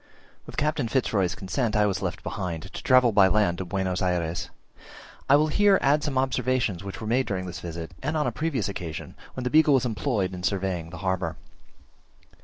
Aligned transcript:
With 0.47 0.57
Captain 0.57 0.87
Fitz 0.87 1.13
Roy's 1.13 1.35
consent 1.35 1.75
I 1.75 1.85
was 1.85 2.01
left 2.01 2.23
behind, 2.23 2.63
to 2.63 2.81
travel 2.81 3.11
by 3.11 3.27
land 3.27 3.59
to 3.59 3.65
Buenos 3.65 4.01
Ayres. 4.01 4.49
I 5.29 5.35
will 5.35 5.45
here 5.49 5.77
add 5.79 6.03
some 6.03 6.17
observations, 6.17 6.83
which 6.83 6.99
were 6.99 7.05
made 7.05 7.27
during 7.27 7.45
this 7.45 7.59
visit 7.59 7.91
and 8.01 8.17
on 8.17 8.25
a 8.25 8.31
previous 8.31 8.67
occasion, 8.67 9.13
when 9.35 9.43
the 9.43 9.51
Beagle 9.51 9.75
was 9.75 9.85
employed 9.85 10.33
in 10.33 10.41
surveying 10.41 10.89
the 10.89 10.97
harbour. 11.05 11.35